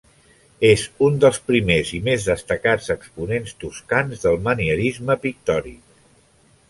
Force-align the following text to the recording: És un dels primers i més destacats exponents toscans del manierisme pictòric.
És 0.67 0.85
un 1.07 1.19
dels 1.23 1.37
primers 1.49 1.91
i 1.99 1.99
més 2.07 2.25
destacats 2.29 2.89
exponents 2.95 3.55
toscans 3.65 4.25
del 4.27 4.41
manierisme 4.49 5.19
pictòric. 5.27 5.89